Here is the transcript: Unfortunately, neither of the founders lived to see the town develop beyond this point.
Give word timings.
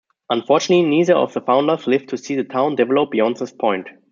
Unfortunately, 0.31 0.83
neither 0.83 1.13
of 1.13 1.31
the 1.33 1.41
founders 1.41 1.85
lived 1.85 2.09
to 2.09 2.17
see 2.17 2.33
the 2.35 2.43
town 2.43 2.73
develop 2.75 3.11
beyond 3.11 3.37
this 3.37 3.51
point. 3.51 3.87